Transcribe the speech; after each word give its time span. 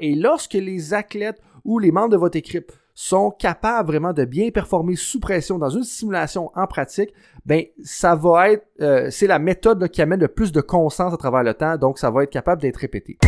Et 0.00 0.14
lorsque 0.14 0.54
les 0.54 0.94
athlètes 0.94 1.40
ou 1.64 1.78
les 1.78 1.90
membres 1.90 2.10
de 2.10 2.16
votre 2.16 2.36
équipe 2.36 2.72
sont 2.94 3.30
capables 3.30 3.88
vraiment 3.88 4.12
de 4.12 4.24
bien 4.24 4.50
performer 4.50 4.96
sous 4.96 5.20
pression 5.20 5.58
dans 5.58 5.70
une 5.70 5.84
simulation 5.84 6.50
en 6.54 6.66
pratique, 6.66 7.12
ben 7.44 7.64
ça 7.82 8.14
va 8.14 8.50
être, 8.50 8.66
euh, 8.80 9.08
c'est 9.10 9.26
la 9.26 9.38
méthode 9.38 9.88
qui 9.88 10.02
amène 10.02 10.20
le 10.20 10.28
plus 10.28 10.52
de 10.52 10.60
constance 10.60 11.14
à 11.14 11.16
travers 11.16 11.42
le 11.42 11.54
temps, 11.54 11.76
donc 11.76 11.98
ça 11.98 12.10
va 12.10 12.24
être 12.24 12.30
capable 12.30 12.62
d'être 12.62 12.76
répété. 12.76 13.18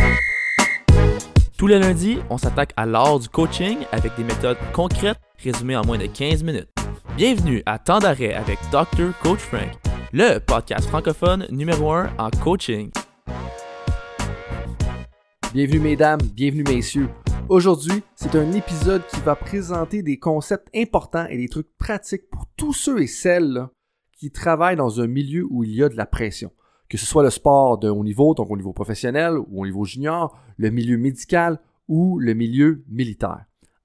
Tous 1.57 1.67
les 1.67 1.79
lundis, 1.79 2.19
on 2.29 2.37
s'attaque 2.37 2.73
à 2.75 2.85
l'art 2.85 3.19
du 3.19 3.29
coaching 3.29 3.77
avec 3.91 4.15
des 4.17 4.23
méthodes 4.23 4.57
concrètes 4.73 5.19
résumées 5.41 5.75
en 5.77 5.85
moins 5.85 5.97
de 5.97 6.07
15 6.07 6.43
minutes. 6.43 6.69
Bienvenue 7.15 7.61
à 7.65 7.79
Temps 7.79 7.99
d'arrêt 7.99 8.33
avec 8.33 8.57
Dr. 8.71 9.11
Coach 9.21 9.39
Frank, 9.39 9.71
le 10.11 10.39
podcast 10.39 10.87
francophone 10.87 11.45
numéro 11.49 11.91
1 11.91 12.09
en 12.17 12.29
coaching. 12.43 12.91
Bienvenue 15.53 15.81
mesdames, 15.81 16.21
bienvenue 16.33 16.63
messieurs. 16.63 17.09
Aujourd'hui, 17.49 18.03
c'est 18.15 18.35
un 18.35 18.53
épisode 18.53 19.05
qui 19.07 19.19
va 19.19 19.35
présenter 19.35 20.01
des 20.01 20.17
concepts 20.17 20.69
importants 20.73 21.25
et 21.27 21.35
des 21.35 21.49
trucs 21.49 21.67
pratiques 21.77 22.29
pour 22.31 22.45
tous 22.55 22.71
ceux 22.71 23.01
et 23.01 23.07
celles 23.07 23.67
qui 24.17 24.31
travaillent 24.31 24.77
dans 24.77 25.01
un 25.01 25.07
milieu 25.07 25.45
où 25.49 25.65
il 25.65 25.75
y 25.75 25.83
a 25.83 25.89
de 25.89 25.97
la 25.97 26.05
pression. 26.05 26.53
Que 26.87 26.97
ce 26.97 27.05
soit 27.05 27.23
le 27.23 27.29
sport 27.29 27.79
de 27.79 27.89
haut 27.89 28.05
niveau, 28.05 28.33
donc 28.33 28.49
au 28.49 28.55
niveau 28.55 28.71
professionnel 28.71 29.37
ou 29.37 29.63
au 29.63 29.65
niveau 29.65 29.83
junior, 29.83 30.39
le 30.55 30.69
milieu 30.69 30.97
médical 30.97 31.59
ou 31.89 32.17
le 32.17 32.33
milieu 32.33 32.85
militaire. 32.87 33.43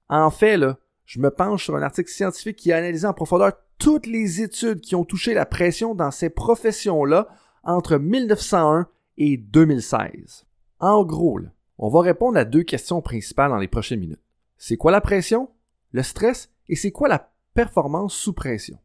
En 0.08 0.30
fait, 0.30 0.60
je 1.04 1.18
me 1.18 1.30
penche 1.30 1.64
sur 1.64 1.74
un 1.74 1.82
article 1.82 2.10
scientifique 2.10 2.58
qui 2.58 2.70
a 2.70 2.76
analysé 2.76 3.08
en 3.08 3.12
profondeur 3.12 3.50
toutes 3.78 4.06
les 4.06 4.40
études 4.40 4.82
qui 4.82 4.94
ont 4.94 5.04
touché 5.04 5.34
la 5.34 5.46
pression 5.46 5.96
dans 5.96 6.12
ces 6.12 6.30
professions-là 6.30 7.26
entre 7.64 7.96
1901 7.96 8.86
et 9.18 9.36
2016. 9.36 10.46
En 10.78 11.04
gros, 11.04 11.40
on 11.78 11.88
va 11.88 12.00
répondre 12.00 12.38
à 12.38 12.44
deux 12.44 12.62
questions 12.62 13.02
principales 13.02 13.50
dans 13.50 13.58
les 13.58 13.68
prochaines 13.68 14.00
minutes. 14.00 14.22
C'est 14.56 14.76
quoi 14.76 14.90
la 14.90 15.00
pression, 15.00 15.50
le 15.92 16.02
stress 16.02 16.50
et 16.68 16.76
c'est 16.76 16.90
quoi 16.90 17.08
la 17.08 17.32
performance 17.54 18.14
sous 18.14 18.32
pression? 18.32 18.78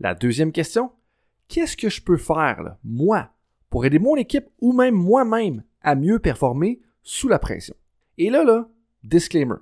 La 0.00 0.14
deuxième 0.14 0.52
question, 0.52 0.92
qu'est-ce 1.48 1.76
que 1.76 1.88
je 1.88 2.02
peux 2.02 2.16
faire, 2.16 2.76
moi, 2.82 3.30
pour 3.70 3.84
aider 3.86 3.98
mon 3.98 4.16
équipe 4.16 4.48
ou 4.60 4.72
même 4.72 4.94
moi-même 4.94 5.62
à 5.82 5.94
mieux 5.94 6.18
performer 6.18 6.80
sous 7.02 7.28
la 7.28 7.38
pression? 7.38 7.76
Et 8.18 8.30
là, 8.30 8.44
là, 8.44 8.68
disclaimer. 9.02 9.56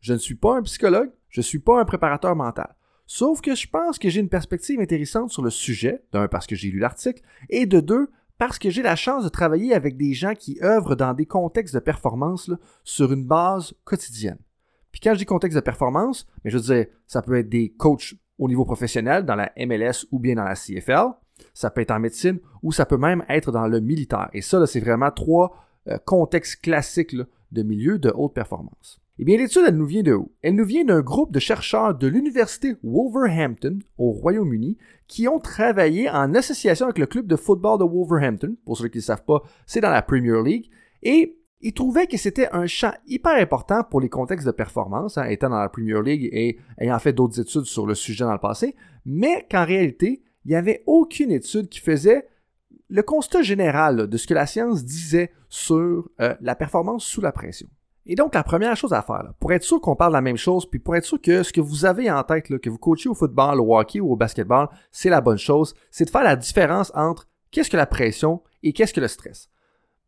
Je 0.00 0.12
ne 0.12 0.18
suis 0.18 0.34
pas 0.34 0.56
un 0.56 0.62
psychologue, 0.62 1.10
je 1.28 1.40
ne 1.40 1.44
suis 1.44 1.58
pas 1.58 1.80
un 1.80 1.84
préparateur 1.84 2.34
mental. 2.34 2.74
Sauf 3.06 3.40
que 3.40 3.54
je 3.54 3.66
pense 3.66 3.98
que 3.98 4.10
j'ai 4.10 4.20
une 4.20 4.28
perspective 4.28 4.80
intéressante 4.80 5.30
sur 5.30 5.42
le 5.42 5.50
sujet, 5.50 6.02
d'un 6.12 6.28
parce 6.28 6.46
que 6.46 6.54
j'ai 6.54 6.70
lu 6.70 6.78
l'article, 6.78 7.22
et 7.48 7.66
de 7.66 7.80
deux 7.80 8.10
parce 8.38 8.58
que 8.58 8.70
j'ai 8.70 8.82
la 8.82 8.96
chance 8.96 9.24
de 9.24 9.28
travailler 9.28 9.74
avec 9.74 9.96
des 9.96 10.14
gens 10.14 10.34
qui 10.34 10.58
œuvrent 10.62 10.96
dans 10.96 11.12
des 11.12 11.26
contextes 11.26 11.74
de 11.74 11.80
performance 11.80 12.50
sur 12.84 13.12
une 13.12 13.26
base 13.26 13.74
quotidienne. 13.84 14.38
Puis 14.92 15.00
quand 15.00 15.12
je 15.12 15.18
dis 15.18 15.26
contexte 15.26 15.56
de 15.56 15.60
performance, 15.60 16.26
mais 16.42 16.50
je 16.50 16.56
veux 16.56 16.74
dire, 16.74 16.86
ça 17.06 17.20
peut 17.20 17.36
être 17.36 17.48
des 17.48 17.70
coachs 17.70 18.14
au 18.38 18.48
niveau 18.48 18.64
professionnel 18.64 19.24
dans 19.24 19.34
la 19.34 19.52
MLS 19.58 20.06
ou 20.12 20.18
bien 20.18 20.36
dans 20.36 20.44
la 20.44 20.54
CFL, 20.54 21.08
ça 21.52 21.70
peut 21.70 21.80
être 21.80 21.90
en 21.90 22.00
médecine 22.00 22.38
ou 22.62 22.72
ça 22.72 22.86
peut 22.86 22.96
même 22.96 23.24
être 23.28 23.52
dans 23.52 23.66
le 23.66 23.80
militaire. 23.80 24.28
Et 24.32 24.40
ça, 24.40 24.64
c'est 24.66 24.80
vraiment 24.80 25.10
trois 25.10 25.56
euh, 25.88 25.98
contextes 26.04 26.60
classiques 26.62 27.14
de 27.50 27.62
milieu 27.62 27.98
de 27.98 28.12
haute 28.14 28.34
performance. 28.34 29.00
Eh 29.20 29.24
bien, 29.24 29.36
l'étude, 29.36 29.64
elle 29.66 29.76
nous 29.76 29.86
vient 29.86 30.04
de 30.04 30.12
où? 30.12 30.30
Elle 30.42 30.54
nous 30.54 30.64
vient 30.64 30.84
d'un 30.84 31.00
groupe 31.00 31.32
de 31.32 31.40
chercheurs 31.40 31.92
de 31.92 32.06
l'Université 32.06 32.76
Wolverhampton 32.84 33.80
au 33.96 34.12
Royaume-Uni 34.12 34.78
qui 35.08 35.26
ont 35.26 35.40
travaillé 35.40 36.08
en 36.08 36.36
association 36.36 36.86
avec 36.86 36.98
le 36.98 37.06
club 37.06 37.26
de 37.26 37.34
football 37.34 37.80
de 37.80 37.84
Wolverhampton. 37.84 38.56
Pour 38.64 38.76
ceux 38.76 38.86
qui 38.86 38.98
ne 38.98 39.02
savent 39.02 39.24
pas, 39.24 39.42
c'est 39.66 39.80
dans 39.80 39.90
la 39.90 40.02
Premier 40.02 40.40
League. 40.44 40.70
Et 41.02 41.36
ils 41.60 41.72
trouvaient 41.72 42.06
que 42.06 42.16
c'était 42.16 42.48
un 42.52 42.66
champ 42.66 42.92
hyper 43.08 43.32
important 43.32 43.82
pour 43.82 44.00
les 44.00 44.08
contextes 44.08 44.46
de 44.46 44.52
performance, 44.52 45.18
hein, 45.18 45.24
étant 45.24 45.50
dans 45.50 45.58
la 45.58 45.68
Premier 45.68 46.00
League 46.00 46.28
et 46.32 46.58
ayant 46.78 46.98
fait 47.00 47.12
d'autres 47.12 47.40
études 47.40 47.64
sur 47.64 47.86
le 47.86 47.96
sujet 47.96 48.24
dans 48.24 48.32
le 48.32 48.38
passé, 48.38 48.76
mais 49.04 49.44
qu'en 49.50 49.64
réalité, 49.64 50.22
il 50.44 50.50
n'y 50.50 50.54
avait 50.54 50.84
aucune 50.86 51.32
étude 51.32 51.68
qui 51.68 51.80
faisait 51.80 52.28
le 52.88 53.02
constat 53.02 53.42
général 53.42 54.06
de 54.06 54.16
ce 54.16 54.28
que 54.28 54.34
la 54.34 54.46
science 54.46 54.84
disait 54.84 55.32
sur 55.48 56.08
euh, 56.20 56.34
la 56.40 56.54
performance 56.54 57.04
sous 57.04 57.20
la 57.20 57.32
pression. 57.32 57.68
Et 58.10 58.14
donc, 58.14 58.34
la 58.34 58.42
première 58.42 58.74
chose 58.74 58.94
à 58.94 59.02
faire, 59.02 59.34
pour 59.38 59.52
être 59.52 59.62
sûr 59.62 59.82
qu'on 59.82 59.94
parle 59.94 60.12
de 60.12 60.16
la 60.16 60.22
même 60.22 60.38
chose, 60.38 60.64
puis 60.64 60.78
pour 60.78 60.96
être 60.96 61.04
sûr 61.04 61.20
que 61.20 61.42
ce 61.42 61.52
que 61.52 61.60
vous 61.60 61.84
avez 61.84 62.10
en 62.10 62.22
tête, 62.22 62.58
que 62.58 62.70
vous 62.70 62.78
coachez 62.78 63.10
au 63.10 63.14
football, 63.14 63.60
au 63.60 63.76
hockey 63.76 64.00
ou 64.00 64.12
au 64.12 64.16
basketball, 64.16 64.68
c'est 64.90 65.10
la 65.10 65.20
bonne 65.20 65.36
chose, 65.36 65.74
c'est 65.90 66.06
de 66.06 66.10
faire 66.10 66.24
la 66.24 66.34
différence 66.34 66.90
entre 66.94 67.28
qu'est-ce 67.50 67.68
que 67.68 67.76
la 67.76 67.84
pression 67.84 68.42
et 68.62 68.72
qu'est-ce 68.72 68.94
que 68.94 69.00
le 69.00 69.08
stress. 69.08 69.50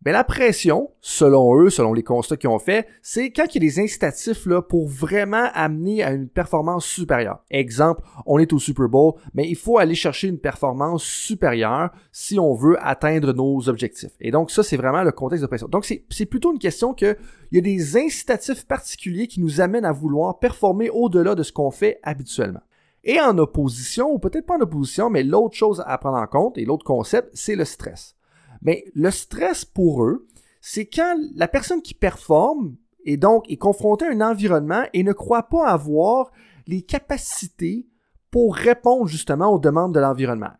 Mais 0.06 0.12
la 0.12 0.24
pression, 0.24 0.90
selon 1.02 1.60
eux, 1.60 1.68
selon 1.68 1.92
les 1.92 2.02
constats 2.02 2.38
qu'ils 2.38 2.48
ont 2.48 2.58
fait, 2.58 2.86
c'est 3.02 3.30
quand 3.32 3.44
il 3.54 3.62
y 3.62 3.66
a 3.66 3.68
des 3.68 3.80
incitatifs 3.80 4.46
là, 4.46 4.62
pour 4.62 4.88
vraiment 4.88 5.50
amener 5.52 6.02
à 6.02 6.12
une 6.12 6.26
performance 6.26 6.86
supérieure. 6.86 7.44
Exemple, 7.50 8.02
on 8.24 8.38
est 8.38 8.54
au 8.54 8.58
Super 8.58 8.88
Bowl, 8.88 9.12
mais 9.34 9.46
il 9.46 9.56
faut 9.56 9.76
aller 9.76 9.94
chercher 9.94 10.28
une 10.28 10.38
performance 10.38 11.04
supérieure 11.04 11.90
si 12.12 12.38
on 12.38 12.54
veut 12.54 12.78
atteindre 12.80 13.34
nos 13.34 13.68
objectifs. 13.68 14.16
Et 14.20 14.30
donc 14.30 14.50
ça, 14.50 14.62
c'est 14.62 14.78
vraiment 14.78 15.02
le 15.02 15.12
contexte 15.12 15.42
de 15.42 15.48
pression. 15.48 15.68
Donc 15.68 15.84
c'est 15.84 16.26
plutôt 16.26 16.52
une 16.52 16.58
question 16.58 16.94
que 16.94 17.18
il 17.52 17.56
y 17.56 17.58
a 17.58 17.62
des 17.62 17.98
incitatifs 17.98 18.66
particuliers 18.66 19.26
qui 19.26 19.40
nous 19.40 19.60
amènent 19.60 19.84
à 19.84 19.92
vouloir 19.92 20.38
performer 20.38 20.88
au-delà 20.88 21.34
de 21.34 21.42
ce 21.42 21.52
qu'on 21.52 21.70
fait 21.70 22.00
habituellement. 22.02 22.62
Et 23.04 23.20
en 23.20 23.36
opposition, 23.36 24.10
ou 24.10 24.18
peut-être 24.18 24.46
pas 24.46 24.56
en 24.56 24.62
opposition, 24.62 25.10
mais 25.10 25.24
l'autre 25.24 25.56
chose 25.56 25.82
à 25.86 25.98
prendre 25.98 26.16
en 26.16 26.26
compte, 26.26 26.56
et 26.56 26.64
l'autre 26.64 26.84
concept, 26.84 27.30
c'est 27.34 27.56
le 27.56 27.66
stress. 27.66 28.14
Mais 28.62 28.84
le 28.94 29.10
stress 29.10 29.64
pour 29.64 30.04
eux, 30.04 30.26
c'est 30.60 30.86
quand 30.86 31.16
la 31.34 31.48
personne 31.48 31.82
qui 31.82 31.94
performe 31.94 32.76
et 33.04 33.16
donc 33.16 33.50
est 33.50 33.56
confrontée 33.56 34.06
à 34.06 34.10
un 34.10 34.20
environnement 34.20 34.84
et 34.92 35.02
ne 35.02 35.12
croit 35.12 35.44
pas 35.44 35.68
avoir 35.68 36.30
les 36.66 36.82
capacités 36.82 37.86
pour 38.30 38.54
répondre 38.54 39.06
justement 39.06 39.48
aux 39.48 39.58
demandes 39.58 39.94
de 39.94 40.00
l'environnement. 40.00 40.52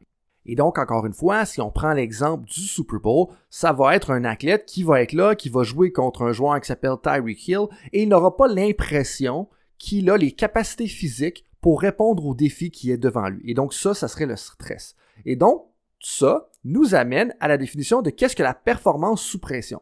Et 0.47 0.57
donc, 0.57 0.79
encore 0.79 1.07
une 1.07 1.13
fois, 1.13 1.45
si 1.45 1.61
on 1.61 1.71
prend 1.71 1.93
l'exemple 1.93 2.47
du 2.47 2.61
Super 2.61 2.99
Bowl, 2.99 3.29
ça 3.51 3.73
va 3.73 3.95
être 3.95 4.11
un 4.11 4.25
athlète 4.25 4.65
qui 4.65 4.83
va 4.83 5.03
être 5.03 5.13
là, 5.13 5.35
qui 5.35 5.49
va 5.49 5.63
jouer 5.63 5.93
contre 5.93 6.23
un 6.23 6.33
joueur 6.33 6.61
qui 6.61 6.67
s'appelle 6.67 6.97
Tyreek 7.03 7.47
Hill, 7.47 7.67
et 7.93 8.03
il 8.03 8.09
n'aura 8.09 8.37
pas 8.37 8.49
l'impression 8.49 9.49
qu'il 9.79 10.11
a 10.11 10.17
les 10.17 10.33
capacités 10.33 10.89
physiques 10.89 11.47
pour 11.61 11.81
répondre 11.81 12.25
au 12.25 12.35
défi 12.35 12.71
qui 12.71 12.91
est 12.91 12.97
devant 12.97 13.29
lui. 13.29 13.49
Et 13.51 13.55
donc, 13.55 13.75
ça, 13.75 13.95
ça 13.95 14.09
serait 14.09 14.27
le 14.27 14.37
stress. 14.37 14.97
Et 15.25 15.37
donc, 15.37 15.67
ça 16.01 16.50
nous 16.65 16.95
amène 16.95 17.35
à 17.41 17.49
la 17.49 17.57
définition 17.57 18.03
de 18.03 18.11
qu'est-ce 18.11 18.37
que 18.37 18.43
la 18.43 18.55
performance 18.55 19.23
sous 19.23 19.41
pression. 19.41 19.81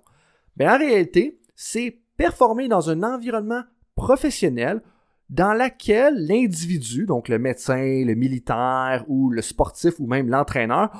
Mais 0.56 0.68
en 0.68 0.78
réalité, 0.78 1.40
c'est 1.54 1.98
performer 2.16 2.68
dans 2.68 2.90
un 2.90 3.02
environnement 3.02 3.62
professionnel 3.94 4.82
dans 5.30 5.52
lequel 5.52 6.14
l'individu, 6.26 7.04
donc 7.04 7.28
le 7.28 7.38
médecin, 7.38 7.76
le 7.76 8.14
militaire 8.14 9.04
ou 9.08 9.28
le 9.28 9.42
sportif 9.42 9.94
ou 9.98 10.06
même 10.06 10.28
l'entraîneur, 10.28 10.90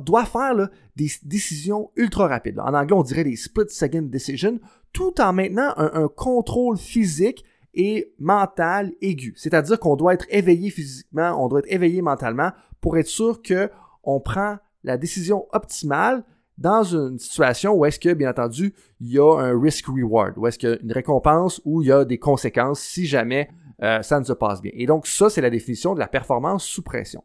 doit 0.00 0.24
faire 0.24 0.68
des 0.94 1.10
décisions 1.24 1.90
ultra 1.96 2.28
rapides. 2.28 2.60
En 2.60 2.72
anglais, 2.72 2.96
on 2.96 3.02
dirait 3.02 3.24
des 3.24 3.36
split 3.36 3.68
second 3.68 4.02
decisions, 4.02 4.60
tout 4.92 5.20
en 5.20 5.32
maintenant 5.32 5.72
un, 5.76 6.04
un 6.04 6.08
contrôle 6.08 6.76
physique 6.76 7.44
et 7.74 8.14
mental 8.20 8.92
aigu. 9.00 9.34
C'est-à-dire 9.36 9.80
qu'on 9.80 9.96
doit 9.96 10.14
être 10.14 10.26
éveillé 10.28 10.70
physiquement, 10.70 11.44
on 11.44 11.48
doit 11.48 11.58
être 11.58 11.72
éveillé 11.72 12.00
mentalement 12.00 12.52
pour 12.80 12.96
être 12.96 13.08
sûr 13.08 13.42
que 13.42 13.70
on 14.04 14.20
prend 14.20 14.58
la 14.84 14.96
décision 14.96 15.46
optimale 15.52 16.24
dans 16.56 16.84
une 16.84 17.18
situation 17.18 17.74
où 17.74 17.84
est-ce 17.84 17.98
que, 17.98 18.12
bien 18.12 18.30
entendu, 18.30 18.74
il 19.00 19.10
y 19.10 19.18
a 19.18 19.38
un 19.38 19.60
risk-reward, 19.60 20.38
où 20.38 20.46
est-ce 20.46 20.58
qu'il 20.58 20.68
y 20.68 20.72
a 20.72 20.78
une 20.80 20.92
récompense, 20.92 21.60
ou 21.64 21.82
il 21.82 21.88
y 21.88 21.92
a 21.92 22.04
des 22.04 22.18
conséquences 22.18 22.80
si 22.80 23.06
jamais 23.06 23.50
euh, 23.82 24.02
ça 24.02 24.20
ne 24.20 24.24
se 24.24 24.32
passe 24.32 24.62
bien. 24.62 24.70
Et 24.74 24.86
donc, 24.86 25.06
ça, 25.06 25.30
c'est 25.30 25.40
la 25.40 25.50
définition 25.50 25.94
de 25.94 25.98
la 25.98 26.06
performance 26.06 26.64
sous 26.64 26.82
pression. 26.82 27.24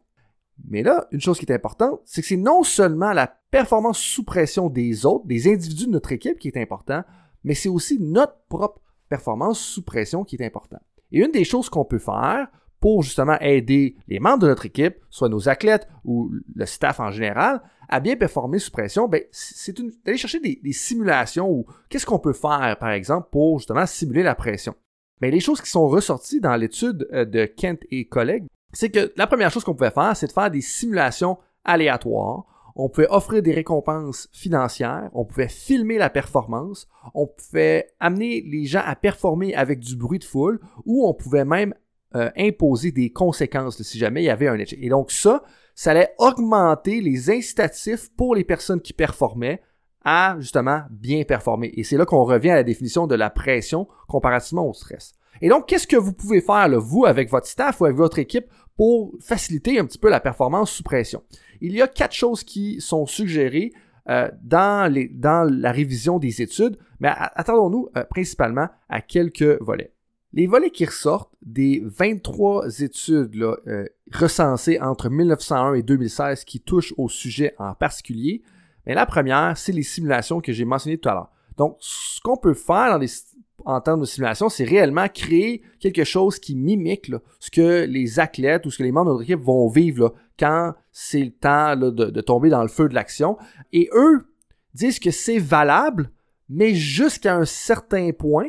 Mais 0.68 0.82
là, 0.82 1.06
une 1.12 1.20
chose 1.20 1.38
qui 1.38 1.46
est 1.46 1.54
importante, 1.54 2.00
c'est 2.04 2.22
que 2.22 2.26
c'est 2.26 2.36
non 2.36 2.62
seulement 2.64 3.12
la 3.12 3.32
performance 3.50 3.98
sous 3.98 4.24
pression 4.24 4.68
des 4.68 5.06
autres, 5.06 5.26
des 5.26 5.50
individus 5.50 5.86
de 5.86 5.92
notre 5.92 6.12
équipe 6.12 6.38
qui 6.38 6.48
est 6.48 6.60
important, 6.60 7.02
mais 7.44 7.54
c'est 7.54 7.68
aussi 7.68 7.98
notre 8.00 8.36
propre 8.48 8.80
performance 9.08 9.58
sous 9.58 9.82
pression 9.82 10.24
qui 10.24 10.36
est 10.36 10.44
importante. 10.44 10.82
Et 11.12 11.20
une 11.20 11.32
des 11.32 11.44
choses 11.44 11.68
qu'on 11.70 11.84
peut 11.84 11.98
faire 11.98 12.48
pour 12.80 13.02
justement 13.02 13.38
aider 13.40 13.96
les 14.08 14.18
membres 14.18 14.40
de 14.40 14.48
notre 14.48 14.66
équipe, 14.66 14.96
soit 15.10 15.28
nos 15.28 15.48
athlètes 15.48 15.86
ou 16.04 16.32
le 16.54 16.66
staff 16.66 16.98
en 16.98 17.10
général, 17.10 17.60
à 17.88 18.00
bien 18.00 18.16
performer 18.16 18.58
sous 18.58 18.70
pression, 18.70 19.08
ben, 19.08 19.22
c'est 19.30 19.76
d'aller 20.04 20.16
chercher 20.16 20.40
des, 20.40 20.72
simulations 20.72 21.50
ou 21.50 21.66
qu'est-ce 21.88 22.06
qu'on 22.06 22.18
peut 22.18 22.32
faire, 22.32 22.76
par 22.78 22.90
exemple, 22.90 23.28
pour 23.30 23.58
justement 23.58 23.84
simuler 23.84 24.22
la 24.22 24.34
pression. 24.34 24.74
Mais 25.20 25.30
les 25.30 25.40
choses 25.40 25.60
qui 25.60 25.68
sont 25.68 25.88
ressorties 25.88 26.40
dans 26.40 26.56
l'étude 26.56 27.06
euh, 27.12 27.24
de 27.24 27.44
Kent 27.44 27.84
et 27.90 28.06
collègues, 28.06 28.46
c'est 28.72 28.90
que 28.90 29.12
la 29.16 29.26
première 29.26 29.50
chose 29.50 29.64
qu'on 29.64 29.74
pouvait 29.74 29.90
faire, 29.90 30.16
c'est 30.16 30.28
de 30.28 30.32
faire 30.32 30.50
des 30.50 30.60
simulations 30.60 31.38
aléatoires. 31.64 32.44
On 32.76 32.88
pouvait 32.88 33.08
offrir 33.10 33.42
des 33.42 33.52
récompenses 33.52 34.28
financières, 34.32 35.10
on 35.12 35.24
pouvait 35.24 35.48
filmer 35.48 35.98
la 35.98 36.08
performance, 36.08 36.88
on 37.14 37.26
pouvait 37.26 37.90
amener 37.98 38.40
les 38.42 38.64
gens 38.64 38.82
à 38.84 38.94
performer 38.94 39.54
avec 39.54 39.80
du 39.80 39.96
bruit 39.96 40.20
de 40.20 40.24
foule, 40.24 40.60
ou 40.86 41.06
on 41.06 41.12
pouvait 41.12 41.44
même 41.44 41.74
euh, 42.16 42.30
imposer 42.36 42.92
des 42.92 43.10
conséquences 43.10 43.82
si 43.82 43.98
jamais 43.98 44.22
il 44.22 44.26
y 44.26 44.30
avait 44.30 44.48
un 44.48 44.58
échec. 44.58 44.78
Et 44.82 44.88
donc 44.88 45.10
ça, 45.10 45.42
ça 45.74 45.92
allait 45.92 46.10
augmenter 46.18 47.00
les 47.00 47.30
incitatifs 47.30 48.08
pour 48.16 48.34
les 48.34 48.44
personnes 48.44 48.80
qui 48.80 48.92
performaient 48.92 49.60
à 50.04 50.36
justement 50.38 50.82
bien 50.90 51.24
performer. 51.24 51.72
Et 51.76 51.84
c'est 51.84 51.96
là 51.96 52.04
qu'on 52.04 52.24
revient 52.24 52.50
à 52.50 52.56
la 52.56 52.64
définition 52.64 53.06
de 53.06 53.14
la 53.14 53.30
pression 53.30 53.86
comparativement 54.08 54.68
au 54.68 54.72
stress. 54.72 55.12
Et 55.42 55.48
donc, 55.48 55.66
qu'est-ce 55.66 55.86
que 55.86 55.96
vous 55.96 56.12
pouvez 56.12 56.40
faire, 56.40 56.68
vous, 56.80 57.06
avec 57.06 57.30
votre 57.30 57.46
staff 57.46 57.80
ou 57.80 57.86
avec 57.86 57.96
votre 57.96 58.18
équipe, 58.18 58.46
pour 58.76 59.14
faciliter 59.20 59.78
un 59.78 59.86
petit 59.86 59.98
peu 59.98 60.10
la 60.10 60.20
performance 60.20 60.70
sous 60.70 60.82
pression? 60.82 61.22
Il 61.60 61.72
y 61.72 61.82
a 61.82 61.88
quatre 61.88 62.14
choses 62.14 62.44
qui 62.44 62.80
sont 62.80 63.06
suggérées 63.06 63.72
euh, 64.08 64.30
dans, 64.42 64.90
les, 64.92 65.08
dans 65.08 65.48
la 65.50 65.72
révision 65.72 66.18
des 66.18 66.42
études, 66.42 66.76
mais 66.98 67.10
attendons-nous 67.16 67.88
euh, 67.96 68.04
principalement 68.04 68.68
à 68.88 69.00
quelques 69.00 69.60
volets. 69.62 69.92
Les 70.32 70.46
volets 70.46 70.70
qui 70.70 70.84
ressortent 70.84 71.32
des 71.42 71.82
23 71.84 72.80
études 72.80 73.34
euh, 73.42 73.84
recensées 74.12 74.78
entre 74.80 75.10
1901 75.10 75.74
et 75.74 75.82
2016 75.82 76.44
qui 76.44 76.60
touchent 76.60 76.94
au 76.96 77.08
sujet 77.08 77.54
en 77.58 77.74
particulier, 77.74 78.42
mais 78.86 78.94
la 78.94 79.06
première, 79.06 79.56
c'est 79.56 79.72
les 79.72 79.82
simulations 79.82 80.40
que 80.40 80.52
j'ai 80.52 80.64
mentionnées 80.64 80.98
tout 80.98 81.08
à 81.08 81.14
l'heure. 81.14 81.30
Donc, 81.56 81.76
ce 81.80 82.20
qu'on 82.20 82.36
peut 82.36 82.54
faire 82.54 82.98
en 83.64 83.80
termes 83.80 84.00
de 84.00 84.06
simulation, 84.06 84.48
c'est 84.48 84.64
réellement 84.64 85.08
créer 85.08 85.62
quelque 85.80 86.04
chose 86.04 86.38
qui 86.38 86.54
mimique 86.54 87.12
ce 87.40 87.50
que 87.50 87.84
les 87.84 88.20
athlètes 88.20 88.66
ou 88.66 88.70
ce 88.70 88.78
que 88.78 88.82
les 88.84 88.92
membres 88.92 89.06
de 89.06 89.12
notre 89.12 89.24
équipe 89.24 89.44
vont 89.44 89.68
vivre 89.68 90.14
quand 90.38 90.74
c'est 90.92 91.24
le 91.24 91.32
temps 91.32 91.76
de, 91.76 91.90
de, 91.90 92.20
tomber 92.20 92.48
dans 92.50 92.62
le 92.62 92.68
feu 92.68 92.88
de 92.88 92.94
l'action. 92.94 93.36
Et 93.72 93.90
eux 93.92 94.26
disent 94.74 95.00
que 95.00 95.10
c'est 95.10 95.38
valable, 95.38 96.10
mais 96.48 96.74
jusqu'à 96.74 97.36
un 97.36 97.44
certain 97.44 98.12
point, 98.12 98.48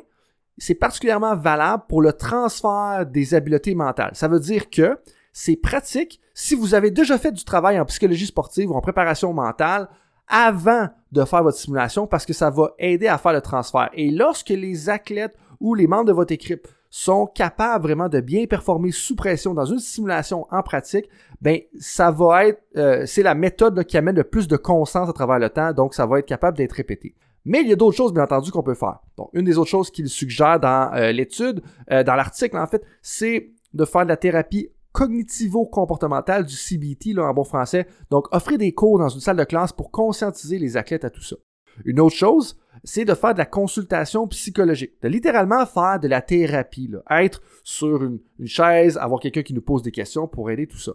c'est 0.62 0.76
particulièrement 0.76 1.36
valable 1.36 1.86
pour 1.90 2.04
le 2.04 2.14
transfert 2.14 3.08
des 3.08 3.34
habiletés 3.34 3.74
mentales. 3.74 4.12
Ça 4.14 4.28
veut 4.28 4.40
dire 4.40 4.70
que 4.70 5.00
c'est 5.34 5.56
pratique 5.56 6.22
si 6.36 6.54
vous 6.54 6.76
avez 6.76 6.92
déjà 6.92 7.18
fait 7.18 7.32
du 7.32 7.44
travail 7.44 7.80
en 7.80 7.86
psychologie 7.86 8.28
sportive 8.28 8.70
ou 8.70 8.76
en 8.76 8.82
préparation 8.82 9.34
mentale 9.34 9.90
avant 10.28 10.88
de 11.12 11.26
faire 11.26 11.42
votre 11.42 11.58
simulation 11.58 12.06
parce 12.06 12.28
que 12.28 12.34
ça 12.34 12.52
va 12.52 12.76
aider 12.78 13.08
à 13.08 13.18
faire 13.18 13.34
le 13.34 13.42
transfert. 13.42 13.90
Et 13.94 14.12
lorsque 14.12 14.50
les 14.50 14.88
athlètes 14.88 15.36
ou 15.60 15.74
les 15.74 15.88
membres 15.88 16.06
de 16.06 16.14
votre 16.14 16.32
équipe 16.32 16.68
sont 16.92 17.26
capables 17.26 17.84
vraiment 17.84 18.08
de 18.08 18.20
bien 18.20 18.46
performer 18.46 18.92
sous 18.92 19.16
pression 19.16 19.56
dans 19.56 19.66
une 19.66 19.80
simulation 19.80 20.46
en 20.52 20.62
pratique, 20.62 21.10
ben 21.42 21.60
ça 21.80 22.12
va 22.12 22.46
être, 22.46 22.62
euh, 22.78 23.08
c'est 23.08 23.24
la 23.24 23.34
méthode 23.34 23.84
qui 23.86 23.98
amène 23.98 24.16
le 24.16 24.26
plus 24.26 24.48
de 24.48 24.58
constance 24.58 25.10
à 25.10 25.14
travers 25.14 25.40
le 25.40 25.50
temps, 25.50 25.74
donc 25.74 25.96
ça 25.96 26.06
va 26.06 26.20
être 26.20 26.28
capable 26.28 26.58
d'être 26.58 26.74
répété. 26.74 27.16
Mais 27.46 27.62
il 27.62 27.68
y 27.68 27.74
a 27.74 27.76
d'autres 27.76 27.98
choses, 27.98 28.14
bien 28.14 28.24
entendu, 28.24 28.52
qu'on 28.52 28.64
peut 28.64 28.76
faire. 28.76 29.00
Donc, 29.18 29.30
une 29.34 29.46
des 29.46 29.58
autres 29.58 29.70
choses 29.70 29.90
qu'il 29.90 30.10
suggère 30.10 30.60
dans 30.60 30.94
euh, 30.94 31.12
l'étude, 31.12 31.62
euh, 31.92 32.04
dans 32.04 32.16
l'article, 32.16 32.58
en 32.58 32.68
fait, 32.68 32.84
c'est 33.02 33.52
de 33.74 33.86
faire 33.86 34.04
de 34.04 34.10
la 34.10 34.18
thérapie 34.18 34.70
cognitivo-comportementale 34.92 36.46
du 36.46 36.56
CBT, 36.56 37.14
là, 37.14 37.24
en 37.24 37.34
bon 37.34 37.44
français. 37.44 37.88
Donc, 38.10 38.28
offrir 38.34 38.58
des 38.58 38.74
cours 38.74 39.00
dans 39.00 39.10
une 39.10 39.22
salle 39.22 39.38
de 39.38 39.44
classe 39.44 39.72
pour 39.72 39.92
conscientiser 39.92 40.60
les 40.60 40.78
athlètes 40.78 41.06
à 41.06 41.10
tout 41.10 41.22
ça. 41.22 41.38
Une 41.86 42.00
autre 42.02 42.16
chose, 42.16 42.60
c'est 42.84 43.06
de 43.06 43.14
faire 43.14 43.34
de 43.34 43.40
la 43.40 43.46
consultation 43.46 44.28
psychologique, 44.28 45.02
de 45.02 45.08
littéralement 45.08 45.66
faire 45.66 46.00
de 46.00 46.10
la 46.10 46.22
thérapie, 46.22 46.90
là, 46.90 47.24
être 47.24 47.42
sur 47.64 48.04
une, 48.04 48.20
une 48.40 48.48
chaise, 48.48 48.98
avoir 48.98 49.22
quelqu'un 49.22 49.44
qui 49.44 49.54
nous 49.54 49.62
pose 49.62 49.82
des 49.82 49.92
questions 49.92 50.28
pour 50.28 50.52
aider 50.52 50.68
tout 50.68 50.78
ça. 50.78 50.92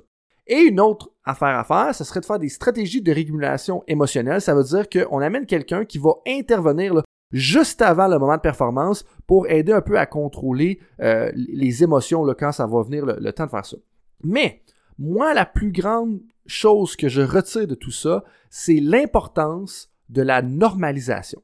Et 0.46 0.60
une 0.60 0.80
autre 0.80 1.10
affaire 1.24 1.58
à 1.58 1.64
faire, 1.64 1.94
ce 1.94 2.04
serait 2.04 2.20
de 2.20 2.26
faire 2.26 2.38
des 2.38 2.48
stratégies 2.48 3.02
de 3.02 3.12
régulation 3.12 3.82
émotionnelle. 3.88 4.40
Ça 4.40 4.54
veut 4.54 4.62
dire 4.62 4.88
qu'on 4.88 5.20
amène 5.20 5.46
quelqu'un 5.46 5.84
qui 5.84 5.98
va 5.98 6.12
intervenir 6.26 7.02
juste 7.32 7.82
avant 7.82 8.06
le 8.06 8.18
moment 8.18 8.36
de 8.36 8.40
performance 8.40 9.04
pour 9.26 9.48
aider 9.48 9.72
un 9.72 9.80
peu 9.80 9.98
à 9.98 10.06
contrôler 10.06 10.78
euh, 11.00 11.30
les 11.34 11.82
émotions 11.82 12.24
là, 12.24 12.34
quand 12.34 12.52
ça 12.52 12.66
va 12.66 12.82
venir 12.82 13.04
le, 13.04 13.32
temps 13.32 13.46
de 13.46 13.50
faire 13.50 13.66
ça. 13.66 13.76
Mais 14.22 14.62
moi, 14.98 15.34
la 15.34 15.44
plus 15.44 15.72
grande 15.72 16.20
chose 16.46 16.94
que 16.94 17.08
je 17.08 17.22
retire 17.22 17.66
de 17.66 17.74
tout 17.74 17.90
ça, 17.90 18.22
c'est 18.48 18.80
l'importance 18.80 19.90
de 20.08 20.22
la 20.22 20.42
normalisation. 20.42 21.42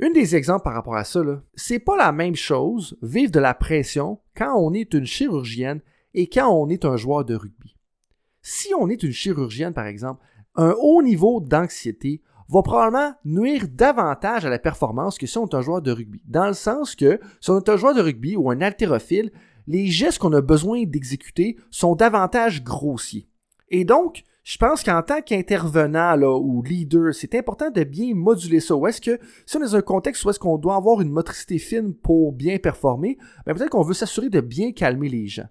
Un 0.00 0.10
des 0.10 0.36
exemples 0.36 0.64
par 0.64 0.74
rapport 0.74 0.96
à 0.96 1.04
ça, 1.04 1.20
c'est 1.54 1.78
pas 1.78 1.96
la 1.96 2.12
même 2.12 2.36
chose 2.36 2.96
vivre 3.02 3.32
de 3.32 3.40
la 3.40 3.54
pression 3.54 4.20
quand 4.36 4.54
on 4.56 4.72
est 4.72 4.94
une 4.94 5.06
chirurgienne 5.06 5.80
et 6.14 6.28
quand 6.28 6.48
on 6.48 6.68
est 6.68 6.84
un 6.84 6.96
joueur 6.96 7.24
de 7.24 7.34
rugby. 7.34 7.76
Si 8.46 8.74
on 8.78 8.90
est 8.90 9.02
une 9.02 9.10
chirurgienne, 9.10 9.72
par 9.72 9.86
exemple, 9.86 10.22
un 10.54 10.74
haut 10.78 11.02
niveau 11.02 11.40
d'anxiété 11.40 12.20
va 12.50 12.60
probablement 12.60 13.14
nuire 13.24 13.66
davantage 13.72 14.44
à 14.44 14.50
la 14.50 14.58
performance 14.58 15.16
que 15.16 15.26
si 15.26 15.38
on 15.38 15.46
est 15.46 15.54
un 15.54 15.62
joueur 15.62 15.80
de 15.80 15.90
rugby. 15.90 16.20
Dans 16.26 16.46
le 16.46 16.52
sens 16.52 16.94
que 16.94 17.18
si 17.40 17.50
on 17.50 17.58
est 17.58 17.70
un 17.70 17.78
joueur 17.78 17.94
de 17.94 18.02
rugby 18.02 18.36
ou 18.36 18.50
un 18.50 18.60
haltérophile, 18.60 19.32
les 19.66 19.86
gestes 19.86 20.18
qu'on 20.18 20.34
a 20.34 20.42
besoin 20.42 20.84
d'exécuter 20.84 21.56
sont 21.70 21.96
davantage 21.96 22.62
grossiers. 22.62 23.26
Et 23.70 23.86
donc, 23.86 24.24
je 24.42 24.58
pense 24.58 24.82
qu'en 24.82 25.02
tant 25.02 25.22
qu'intervenant 25.22 26.14
ou 26.18 26.62
leader, 26.62 27.14
c'est 27.14 27.34
important 27.34 27.70
de 27.70 27.82
bien 27.82 28.14
moduler 28.14 28.60
ça. 28.60 28.76
Ou 28.76 28.86
est-ce 28.86 29.00
que 29.00 29.18
si 29.46 29.56
on 29.56 29.60
est 29.60 29.64
dans 29.64 29.76
un 29.76 29.80
contexte 29.80 30.22
où 30.22 30.28
est-ce 30.28 30.38
qu'on 30.38 30.58
doit 30.58 30.76
avoir 30.76 31.00
une 31.00 31.08
motricité 31.08 31.58
fine 31.58 31.94
pour 31.94 32.32
bien 32.32 32.58
performer, 32.58 33.16
ben 33.46 33.54
peut-être 33.54 33.70
qu'on 33.70 33.80
veut 33.80 33.94
s'assurer 33.94 34.28
de 34.28 34.42
bien 34.42 34.72
calmer 34.72 35.08
les 35.08 35.28
gens. 35.28 35.48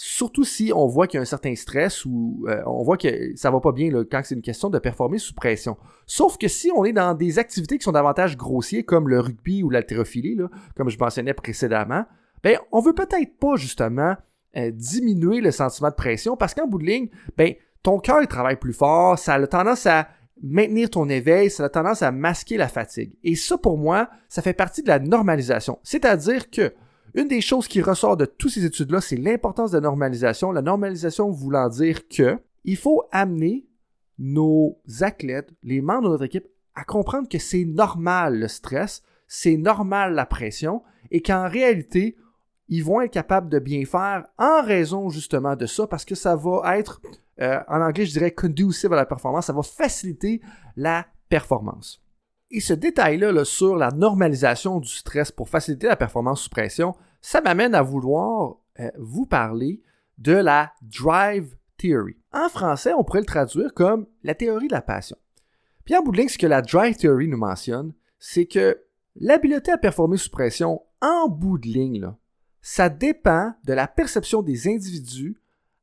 Surtout 0.00 0.44
si 0.44 0.70
on 0.72 0.86
voit 0.86 1.08
qu'il 1.08 1.16
y 1.16 1.18
a 1.18 1.22
un 1.22 1.24
certain 1.24 1.56
stress 1.56 2.04
ou 2.04 2.46
euh, 2.46 2.62
on 2.66 2.84
voit 2.84 2.96
que 2.96 3.34
ça 3.34 3.50
va 3.50 3.58
pas 3.58 3.72
bien 3.72 3.90
quand 4.08 4.20
c'est 4.22 4.36
une 4.36 4.42
question 4.42 4.70
de 4.70 4.78
performer 4.78 5.18
sous 5.18 5.34
pression. 5.34 5.76
Sauf 6.06 6.38
que 6.38 6.46
si 6.46 6.70
on 6.76 6.84
est 6.84 6.92
dans 6.92 7.14
des 7.14 7.40
activités 7.40 7.78
qui 7.78 7.82
sont 7.82 7.90
davantage 7.90 8.36
grossiers 8.36 8.84
comme 8.84 9.08
le 9.08 9.18
rugby 9.18 9.64
ou 9.64 9.70
l'haltérophilie, 9.70 10.38
comme 10.76 10.88
je 10.88 10.96
mentionnais 11.00 11.34
précédemment, 11.34 12.04
ben 12.44 12.60
on 12.70 12.80
veut 12.80 12.92
peut-être 12.92 13.36
pas 13.40 13.56
justement 13.56 14.14
euh, 14.56 14.70
diminuer 14.70 15.40
le 15.40 15.50
sentiment 15.50 15.88
de 15.88 15.96
pression 15.96 16.36
parce 16.36 16.54
qu'en 16.54 16.68
bout 16.68 16.78
de 16.78 16.86
ligne, 16.86 17.08
ben 17.36 17.54
ton 17.82 17.98
cœur 17.98 18.24
travaille 18.28 18.54
plus 18.54 18.74
fort, 18.74 19.18
ça 19.18 19.34
a 19.34 19.46
tendance 19.48 19.84
à 19.86 20.06
maintenir 20.40 20.90
ton 20.90 21.08
éveil, 21.08 21.50
ça 21.50 21.64
a 21.64 21.68
tendance 21.68 22.02
à 22.02 22.12
masquer 22.12 22.56
la 22.56 22.68
fatigue. 22.68 23.16
Et 23.24 23.34
ça 23.34 23.58
pour 23.58 23.76
moi, 23.76 24.08
ça 24.28 24.42
fait 24.42 24.52
partie 24.52 24.84
de 24.84 24.88
la 24.88 25.00
normalisation. 25.00 25.80
C'est-à-dire 25.82 26.50
que 26.50 26.72
une 27.14 27.28
des 27.28 27.40
choses 27.40 27.68
qui 27.68 27.82
ressort 27.82 28.16
de 28.16 28.24
toutes 28.24 28.52
ces 28.52 28.64
études-là, 28.64 29.00
c'est 29.00 29.16
l'importance 29.16 29.70
de 29.70 29.76
la 29.76 29.82
normalisation. 29.82 30.52
La 30.52 30.62
normalisation 30.62 31.30
voulant 31.30 31.68
dire 31.68 32.08
que 32.08 32.38
il 32.64 32.76
faut 32.76 33.04
amener 33.12 33.66
nos 34.18 34.78
athlètes, 35.00 35.50
les 35.62 35.80
membres 35.80 36.04
de 36.04 36.08
notre 36.10 36.24
équipe, 36.24 36.48
à 36.74 36.84
comprendre 36.84 37.28
que 37.28 37.38
c'est 37.38 37.64
normal 37.64 38.38
le 38.38 38.48
stress, 38.48 39.02
c'est 39.26 39.56
normal 39.56 40.14
la 40.14 40.26
pression, 40.26 40.82
et 41.10 41.22
qu'en 41.22 41.48
réalité, 41.48 42.16
ils 42.68 42.84
vont 42.84 43.00
être 43.00 43.12
capables 43.12 43.48
de 43.48 43.58
bien 43.58 43.84
faire 43.84 44.26
en 44.36 44.62
raison 44.62 45.08
justement 45.08 45.56
de 45.56 45.66
ça, 45.66 45.86
parce 45.86 46.04
que 46.04 46.14
ça 46.14 46.36
va 46.36 46.78
être, 46.78 47.00
euh, 47.40 47.58
en 47.68 47.80
anglais 47.80 48.06
je 48.06 48.12
dirais 48.12 48.32
conducive 48.32 48.92
à 48.92 48.96
la 48.96 49.06
performance, 49.06 49.46
ça 49.46 49.52
va 49.52 49.62
faciliter 49.62 50.40
la 50.76 51.06
performance. 51.28 52.02
Et 52.50 52.60
ce 52.60 52.72
détail-là 52.72 53.44
sur 53.44 53.76
la 53.76 53.90
normalisation 53.90 54.80
du 54.80 54.88
stress 54.88 55.30
pour 55.30 55.48
faciliter 55.48 55.86
la 55.86 55.96
performance 55.96 56.42
sous 56.42 56.50
pression, 56.50 56.94
ça 57.20 57.40
m'amène 57.40 57.74
à 57.74 57.82
vouloir 57.82 58.56
euh, 58.80 58.90
vous 58.98 59.26
parler 59.26 59.82
de 60.16 60.32
la 60.32 60.72
drive 60.82 61.56
theory. 61.76 62.16
En 62.32 62.48
français, 62.48 62.92
on 62.94 63.04
pourrait 63.04 63.20
le 63.20 63.26
traduire 63.26 63.74
comme 63.74 64.06
la 64.22 64.34
théorie 64.34 64.68
de 64.68 64.72
la 64.72 64.82
passion. 64.82 65.16
Puis 65.84 65.96
en 65.96 66.02
bout 66.02 66.12
de 66.12 66.18
ligne, 66.18 66.28
ce 66.28 66.38
que 66.38 66.46
la 66.46 66.62
drive 66.62 66.96
theory 66.96 67.28
nous 67.28 67.38
mentionne, 67.38 67.92
c'est 68.18 68.46
que 68.46 68.82
l'habileté 69.16 69.70
à 69.70 69.78
performer 69.78 70.16
sous 70.16 70.30
pression, 70.30 70.82
en 71.00 71.28
bout 71.28 71.58
de 71.58 71.68
ligne, 71.68 72.12
ça 72.60 72.88
dépend 72.88 73.54
de 73.64 73.72
la 73.72 73.86
perception 73.86 74.42
des 74.42 74.68
individus 74.68 75.40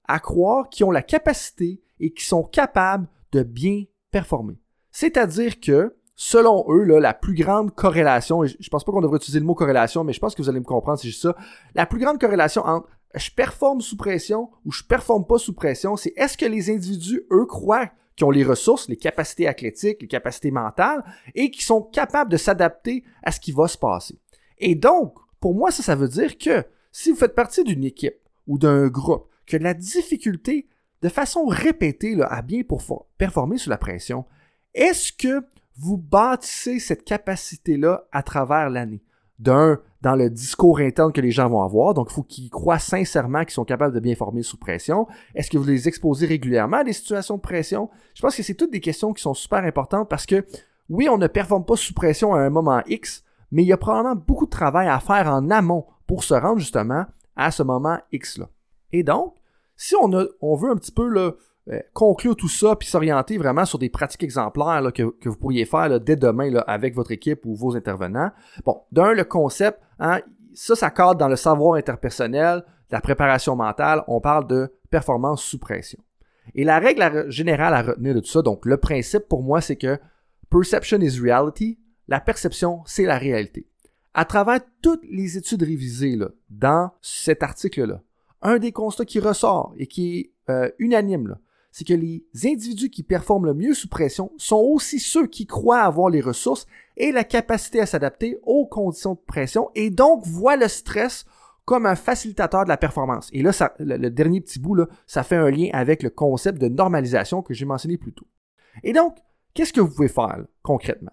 à 0.07 0.19
croire 0.19 0.69
qu'ils 0.69 0.85
ont 0.85 0.91
la 0.91 1.01
capacité 1.01 1.81
et 1.99 2.11
qui 2.11 2.25
sont 2.25 2.43
capables 2.43 3.07
de 3.31 3.43
bien 3.43 3.85
performer. 4.11 4.59
C'est-à-dire 4.91 5.59
que 5.59 5.95
selon 6.15 6.65
eux, 6.69 6.83
là, 6.83 6.99
la 6.99 7.13
plus 7.13 7.33
grande 7.33 7.73
corrélation, 7.75 8.43
et 8.43 8.47
je 8.47 8.69
pense 8.69 8.83
pas 8.83 8.91
qu'on 8.91 9.01
devrait 9.01 9.17
utiliser 9.17 9.39
le 9.39 9.45
mot 9.45 9.55
corrélation, 9.55 10.03
mais 10.03 10.13
je 10.13 10.19
pense 10.19 10.33
que 10.33 10.41
vous 10.41 10.49
allez 10.49 10.59
me 10.59 10.65
comprendre 10.65 10.99
je 11.01 11.09
dis 11.09 11.13
ça, 11.13 11.35
la 11.75 11.85
plus 11.85 11.99
grande 11.99 12.19
corrélation 12.19 12.63
entre 12.65 12.87
je 13.15 13.31
performe 13.31 13.81
sous 13.81 13.97
pression 13.97 14.49
ou 14.65 14.71
je 14.71 14.83
performe 14.83 15.25
pas 15.25 15.37
sous 15.37 15.53
pression, 15.53 15.95
c'est 15.95 16.13
est-ce 16.17 16.37
que 16.37 16.45
les 16.45 16.69
individus, 16.69 17.23
eux, 17.31 17.45
croient 17.45 17.89
qu'ils 18.15 18.25
ont 18.25 18.31
les 18.31 18.43
ressources, 18.43 18.89
les 18.89 18.97
capacités 18.97 19.47
athlétiques, 19.47 20.01
les 20.01 20.07
capacités 20.07 20.51
mentales, 20.51 21.03
et 21.33 21.51
qui 21.51 21.63
sont 21.63 21.81
capables 21.81 22.31
de 22.31 22.37
s'adapter 22.37 23.03
à 23.23 23.31
ce 23.31 23.39
qui 23.39 23.51
va 23.51 23.67
se 23.67 23.77
passer? 23.77 24.19
Et 24.57 24.75
donc, 24.75 25.15
pour 25.39 25.55
moi, 25.55 25.71
ça, 25.71 25.83
ça 25.83 25.95
veut 25.95 26.07
dire 26.07 26.37
que 26.37 26.65
si 26.91 27.09
vous 27.09 27.17
faites 27.17 27.35
partie 27.35 27.63
d'une 27.63 27.83
équipe 27.83 28.17
ou 28.47 28.57
d'un 28.57 28.87
groupe 28.87 29.29
qui 29.45 29.55
a 29.55 29.59
de 29.59 29.63
la 29.63 29.73
difficulté 29.73 30.67
de 31.01 31.09
façon 31.09 31.45
répétée 31.45 32.15
là, 32.15 32.25
à 32.27 32.41
bien 32.41 32.61
performer 33.17 33.57
sous 33.57 33.69
la 33.69 33.77
pression, 33.77 34.25
est-ce 34.73 35.11
que 35.13 35.45
vous 35.77 35.97
bâtissez 35.97 36.79
cette 36.79 37.03
capacité-là 37.03 38.05
à 38.11 38.23
travers 38.23 38.69
l'année. 38.69 39.03
D'un, 39.37 39.81
dans 40.01 40.15
le 40.15 40.29
discours 40.29 40.79
interne 40.79 41.11
que 41.11 41.19
les 41.19 41.31
gens 41.31 41.49
vont 41.49 41.61
avoir, 41.61 41.93
donc 41.93 42.07
il 42.09 42.13
faut 42.13 42.23
qu'ils 42.23 42.49
croient 42.49 42.79
sincèrement 42.79 43.43
qu'ils 43.43 43.51
sont 43.51 43.65
capables 43.65 43.93
de 43.93 43.99
bien 43.99 44.15
former 44.15 44.43
sous 44.43 44.55
pression. 44.55 45.07
Est-ce 45.33 45.49
que 45.49 45.57
vous 45.57 45.65
les 45.65 45.89
exposez 45.89 46.25
régulièrement 46.25 46.77
à 46.77 46.83
des 46.85 46.93
situations 46.93 47.35
de 47.35 47.41
pression? 47.41 47.89
Je 48.13 48.21
pense 48.21 48.35
que 48.35 48.43
c'est 48.43 48.53
toutes 48.53 48.71
des 48.71 48.79
questions 48.79 49.11
qui 49.11 49.21
sont 49.21 49.33
super 49.33 49.59
importantes 49.65 50.07
parce 50.07 50.25
que 50.25 50.45
oui, 50.87 51.09
on 51.09 51.17
ne 51.17 51.27
performe 51.27 51.65
pas 51.65 51.75
sous 51.75 51.93
pression 51.93 52.33
à 52.33 52.39
un 52.39 52.49
moment 52.49 52.81
X, 52.87 53.25
mais 53.51 53.63
il 53.63 53.67
y 53.67 53.73
a 53.73 53.77
probablement 53.77 54.15
beaucoup 54.15 54.45
de 54.45 54.51
travail 54.51 54.87
à 54.87 55.01
faire 55.01 55.27
en 55.27 55.49
amont 55.49 55.85
pour 56.07 56.23
se 56.23 56.33
rendre 56.33 56.59
justement 56.59 57.05
à 57.35 57.51
ce 57.51 57.63
moment 57.63 57.99
X-là. 58.13 58.49
Et 58.93 59.03
donc, 59.03 59.35
si 59.75 59.95
on, 59.95 60.09
on 60.39 60.55
veut 60.55 60.71
un 60.71 60.77
petit 60.77 60.93
peu 60.93 61.09
là, 61.09 61.31
euh, 61.71 61.79
conclure 61.93 62.35
tout 62.35 62.47
ça 62.47 62.75
puis 62.75 62.87
s'orienter 62.87 63.37
vraiment 63.37 63.65
sur 63.65 63.79
des 63.79 63.89
pratiques 63.89 64.23
exemplaires 64.23 64.83
que, 64.93 65.03
vous 65.27 65.37
pourriez 65.37 65.65
faire 65.65 65.99
dès 65.99 66.15
demain 66.15 66.53
avec 66.67 66.93
votre 66.93 67.11
équipe 67.11 67.45
ou 67.45 67.55
vos 67.55 67.75
intervenants. 67.75 68.31
Bon, 68.65 68.81
d'un, 68.91 69.13
le 69.13 69.23
concept, 69.23 69.79
hein, 69.99 70.21
ça, 70.53 70.75
ça 70.75 70.91
cadre 70.91 71.15
dans 71.15 71.27
le 71.27 71.35
savoir 71.35 71.75
interpersonnel, 71.75 72.63
la 72.91 73.01
préparation 73.01 73.55
mentale, 73.55 74.03
on 74.07 74.21
parle 74.21 74.47
de 74.47 74.71
performance 74.89 75.43
sous 75.43 75.59
pression. 75.59 75.99
Et 76.53 76.63
la 76.63 76.79
règle 76.79 77.29
générale 77.31 77.73
à 77.73 77.81
retenir 77.81 78.13
de 78.13 78.19
tout 78.19 78.27
ça, 78.27 78.41
donc 78.41 78.65
le 78.65 78.77
principe 78.77 79.27
pour 79.27 79.41
moi, 79.41 79.59
c'est 79.59 79.75
que 79.75 79.97
perception 80.49 80.99
is 80.99 81.19
reality, 81.19 81.79
la 82.07 82.19
perception, 82.19 82.81
c'est 82.85 83.05
la 83.05 83.17
réalité. 83.17 83.67
À 84.13 84.25
travers 84.25 84.59
toutes 84.81 85.03
les 85.09 85.37
études 85.37 85.63
révisées 85.63 86.17
dans 86.49 86.91
cet 87.01 87.43
article-là, 87.43 88.01
un 88.41 88.59
des 88.59 88.71
constats 88.71 89.05
qui 89.05 89.19
ressort 89.19 89.73
et 89.77 89.87
qui 89.87 90.19
est 90.19 90.31
euh, 90.49 90.69
unanime, 90.77 91.37
c'est 91.75 91.83
que 91.83 91.93
les 91.93 92.23
individus 92.45 92.89
qui 92.89 93.03
performent 93.03 93.47
le 93.47 93.53
mieux 93.53 93.73
sous 93.73 93.89
pression 93.89 94.31
sont 94.37 94.61
aussi 94.61 94.97
ceux 94.97 95.27
qui 95.27 95.45
croient 95.45 95.81
avoir 95.81 96.09
les 96.09 96.21
ressources 96.21 96.67
et 96.95 97.11
la 97.11 97.25
capacité 97.25 97.81
à 97.81 97.85
s'adapter 97.85 98.39
aux 98.43 98.65
conditions 98.65 99.15
de 99.15 99.19
pression 99.19 99.69
et 99.75 99.89
donc 99.89 100.25
voient 100.25 100.55
le 100.55 100.69
stress 100.69 101.25
comme 101.65 101.85
un 101.85 101.95
facilitateur 101.95 102.63
de 102.63 102.69
la 102.69 102.77
performance. 102.77 103.29
Et 103.33 103.41
là, 103.41 103.51
le, 103.79 104.07
dernier 104.07 104.39
petit 104.39 104.57
bout, 104.57 104.85
ça 105.05 105.23
fait 105.23 105.35
un 105.35 105.49
lien 105.49 105.67
avec 105.73 106.01
le 106.01 106.09
concept 106.09 106.61
de 106.61 106.69
normalisation 106.69 107.41
que 107.41 107.53
j'ai 107.53 107.65
mentionné 107.65 107.97
plus 107.97 108.13
tôt. 108.13 108.27
Et 108.81 108.93
donc, 108.93 109.17
qu'est-ce 109.53 109.73
que 109.73 109.81
vous 109.81 109.93
pouvez 109.93 110.07
faire 110.07 110.45
concrètement? 110.63 111.11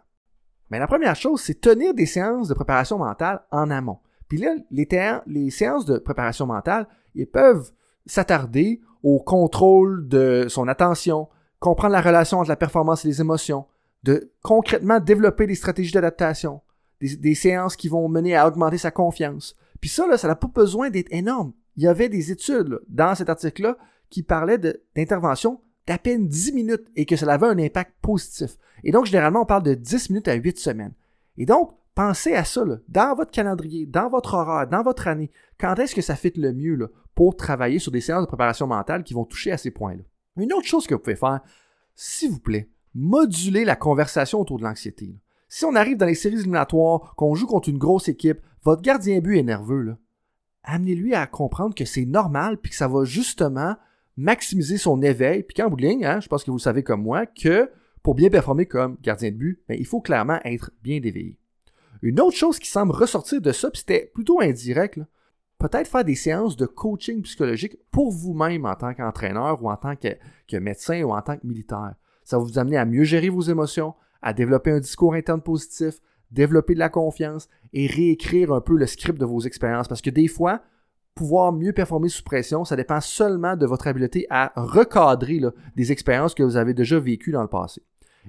Mais 0.71 0.79
la 0.79 0.87
première 0.87 1.17
chose, 1.17 1.41
c'est 1.41 1.61
tenir 1.61 1.93
des 1.93 2.07
séances 2.07 2.47
de 2.47 2.55
préparation 2.55 2.99
mentale 2.99 3.43
en 3.51 3.69
amont. 3.69 3.99
Puis 4.29 4.39
là, 4.39 4.55
les, 4.71 4.87
les 5.27 5.51
séances 5.51 5.87
de 5.87 5.99
préparation 5.99 6.47
mentale, 6.47 6.87
ils 7.17 7.27
peuvent 7.27 7.73
s'attarder 8.07 8.81
au 9.03 9.19
contrôle 9.21 10.09
de 10.09 10.47
son 10.49 10.69
attention, 10.69 11.29
comprendre 11.59 11.93
la 11.93 12.01
relation 12.01 12.39
entre 12.39 12.49
la 12.49 12.57
performance 12.57 13.05
et 13.05 13.09
les 13.09 13.21
émotions, 13.21 13.67
de 14.03 14.33
concrètement 14.43 15.01
développer 15.01 15.47
des 15.47 15.55
stratégies 15.55 15.93
d'adaptation, 15.93 16.61
des, 17.01 17.35
séances 17.35 17.77
qui 17.77 17.89
vont 17.89 18.09
mener 18.09 18.37
à 18.37 18.47
augmenter 18.47 18.79
sa 18.79 18.91
confiance. 18.91 19.57
Puis 19.81 19.91
ça, 19.91 20.07
là, 20.07 20.17
ça 20.17 20.29
n'a 20.29 20.37
pas 20.37 20.49
besoin 20.49 20.91
d'être 20.91 21.13
énorme. 21.13 21.53
Il 21.77 21.83
y 21.83 21.89
avait 21.89 22.09
des 22.09 22.31
études 22.31 22.81
dans 22.89 23.15
cet 23.15 23.29
article-là 23.29 23.77
qui 24.11 24.23
parlaient 24.23 24.59
d'intervention 24.59 25.61
d'à 25.87 25.99
peine 25.99 26.29
10 26.29 26.53
minutes 26.53 26.87
et 26.95 27.07
que 27.07 27.17
ça 27.17 27.33
avait 27.33 27.47
un 27.47 27.59
impact 27.59 27.93
positif. 28.03 28.57
Et 28.85 28.93
donc, 28.93 29.07
généralement, 29.07 29.43
on 29.43 29.47
parle 29.47 29.65
de 29.65 29.75
10 29.75 30.11
minutes 30.11 30.29
à 30.29 30.35
8 30.35 30.59
semaines. 30.59 30.93
Et 31.39 31.47
donc, 31.47 31.73
pensez 31.95 32.35
à 32.35 32.45
ça, 32.45 32.65
là, 32.65 32.77
dans 32.89 33.15
votre 33.15 33.31
calendrier, 33.31 33.87
dans 33.87 34.09
votre 34.09 34.35
horaire, 34.35 34.69
dans 34.69 34.83
votre 34.83 35.09
année. 35.09 35.31
Quand 35.59 35.75
est-ce 35.79 35.95
que 35.95 36.03
ça 36.03 36.15
fit 36.15 36.33
le 36.37 36.53
mieux 36.53 36.77
là, 36.77 36.87
pour 37.23 37.37
travailler 37.37 37.79
sur 37.79 37.93
des 37.93 38.01
séances 38.01 38.23
de 38.23 38.27
préparation 38.27 38.67
mentale 38.67 39.05
qui 39.05 39.15
vont 39.15 39.25
toucher 39.25 39.53
à 39.53 39.57
ces 39.57 39.71
points-là? 39.71 40.03
Une 40.37 40.53
autre 40.53 40.67
chose 40.67 40.89
que 40.89 40.95
vous 40.95 41.01
pouvez 41.01 41.15
faire, 41.15 41.39
s'il 41.95 42.33
vous 42.33 42.41
plaît, 42.41 42.69
moduler 42.97 43.65
la 43.65 43.77
conversation 43.77 44.41
autour 44.41 44.59
de 44.59 44.65
l'anxiété. 44.65 45.21
Si 45.49 45.65
on 45.65 45.77
arrive 45.77 45.97
dans 45.97 46.07
les 46.07 46.17
séries 46.17 46.35
éliminatoires, 46.35 47.15
qu'on 47.15 47.37
joue 47.37 47.47
contre 47.47 47.69
une 47.69 47.79
grosse 47.79 48.09
équipe, 48.09 48.41
votre 48.65 48.83
gardien 48.83 49.21
but 49.21 49.39
est 49.39 49.45
nerveux, 49.45 49.95
amenez-lui 50.65 51.15
à 51.15 51.29
comprendre 51.29 51.77
que 51.77 51.85
c'est 51.85 52.07
normal 52.07 52.59
puis 52.59 52.71
que 52.71 52.77
ça 52.77 52.89
va 52.89 53.05
justement 53.05 53.77
maximiser 54.17 54.77
son 54.77 55.01
éveil. 55.01 55.45
Puis 55.45 55.55
qu'en 55.55 55.71
bout 55.71 55.77
de 55.77 55.83
ligne, 55.83 56.05
hein, 56.05 56.19
je 56.19 56.27
pense 56.27 56.43
que 56.43 56.51
vous 56.51 56.59
savez 56.59 56.83
comme 56.83 57.05
moi, 57.05 57.27
que 57.27 57.71
pour 58.03 58.17
bien 58.17 58.31
performer 58.31 58.67
comme 58.67 58.97
gardien 59.01 59.31
de 59.31 59.37
but, 59.37 59.63
ben, 59.69 59.77
il 59.79 59.87
faut 59.87 60.01
clairement 60.01 60.41
être 60.45 60.73
bien 60.83 60.97
éveillé. 60.97 61.39
Une 62.03 62.21
autre 62.21 62.37
chose 62.37 62.59
qui 62.59 62.69
semble 62.69 62.91
ressortir 62.91 63.41
de 63.41 63.53
ça, 63.53 63.71
puis 63.71 63.79
c'était 63.79 64.11
plutôt 64.13 64.41
indirect, 64.41 64.99
peut-être 65.63 65.89
faire 65.89 66.05
des 66.05 66.15
séances 66.15 66.57
de 66.57 66.67
coaching 66.67 67.23
psychologique 67.23 67.77
pour 67.91 68.11
vous-même 68.11 68.67
en 68.67 68.75
tant 68.75 68.95
qu'entraîneur 68.95 69.63
ou 69.63 69.71
en 69.71 69.77
tant 69.77 69.95
que, 69.97 70.59
médecin 70.59 71.03
ou 71.03 71.13
en 71.13 71.23
tant 71.23 71.37
que 71.37 71.47
militaire. 71.47 71.95
Ça 72.25 72.39
va 72.39 72.45
vous 72.45 72.59
amener 72.59 72.77
à 72.77 72.85
mieux 72.85 73.05
gérer 73.05 73.29
vos 73.29 73.43
émotions, 73.43 73.95
à 74.21 74.33
développer 74.33 74.71
un 74.71 74.81
discours 74.81 75.15
interne 75.15 75.41
positif, 75.41 76.01
développer 76.31 76.75
de 76.75 76.79
la 76.79 76.89
confiance 76.89 77.49
et 77.73 77.87
réécrire 77.87 78.53
un 78.53 78.61
peu 78.61 78.77
le 78.77 78.87
script 78.87 79.19
de 79.19 79.25
vos 79.25 79.41
expériences. 79.41 79.89
Parce 79.89 80.03
que 80.03 80.11
des 80.11 80.29
fois, 80.29 80.63
pouvoir 81.15 81.53
mieux 81.53 81.73
performer 81.73 82.09
sous 82.09 82.23
pression, 82.23 82.65
ça 82.65 82.77
dépend 82.77 83.01
seulement 83.01 83.57
de 83.57 83.67
votre 83.67 83.87
habileté 83.87 84.27
à 84.31 84.53
recadrer 84.57 85.41
des 85.77 85.93
expériences 85.93 86.35
que 86.35 86.43
vous 86.43 86.57
avez 86.57 86.75
déjà 86.75 86.99
vécues 86.99 87.33
dans 87.33 87.43
le 87.43 87.49
passé. 87.49 87.83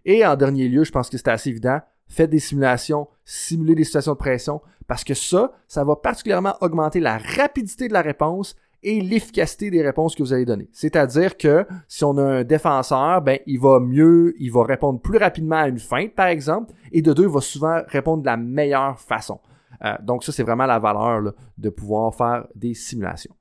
Et 0.06 0.26
en 0.26 0.36
dernier 0.36 0.68
lieu, 0.68 0.84
je 0.84 0.92
pense 0.92 1.10
que 1.10 1.18
c'est 1.18 1.30
assez 1.30 1.50
évident, 1.50 1.80
faites 2.08 2.30
des 2.30 2.40
simulations, 2.40 3.08
simulez 3.26 3.76
des 3.76 3.84
situations 3.84 4.14
de 4.14 4.18
pression, 4.18 4.62
parce 4.88 5.04
que 5.04 5.14
ça, 5.14 5.52
ça 5.68 5.84
va 5.84 5.96
particulièrement 5.96 6.56
augmenter 6.62 7.00
la 7.00 7.18
rapidité 7.18 7.88
de 7.88 7.94
la 7.94 8.02
réponse 8.02 8.56
et 8.84 9.02
l'efficacité 9.02 9.72
des 9.72 9.82
réponses 9.82 10.16
que 10.16 10.24
vous 10.24 10.34
allez 10.34 10.46
donner. 10.46 10.70
C'est-à-dire 10.74 11.38
que 11.38 11.66
si 11.88 12.04
on 12.04 12.18
a 12.18 12.24
un 12.24 12.44
défenseur, 12.44 13.22
ben, 13.22 13.40
il 13.48 13.60
va 13.60 13.80
mieux, 13.80 14.36
il 14.40 14.52
va 14.52 14.64
répondre 14.64 15.00
plus 15.00 15.18
rapidement 15.18 15.56
à 15.56 15.68
une 15.68 15.80
feinte, 15.80 16.14
par 16.14 16.28
exemple, 16.28 16.74
et 16.92 17.02
de 17.02 17.14
deux, 17.14 17.24
il 17.24 17.30
va 17.30 17.42
souvent 17.42 17.82
répondre 17.88 18.22
de 18.22 18.28
la 18.28 18.38
meilleure 18.38 19.00
façon. 19.00 19.40
Euh, 19.84 19.96
donc 20.02 20.24
ça, 20.24 20.32
c'est 20.32 20.44
vraiment 20.44 20.66
la 20.66 20.80
valeur 20.80 21.34
de 21.58 21.70
pouvoir 21.70 22.14
faire 22.14 22.48
des 22.56 22.74
simulations. 22.74 23.34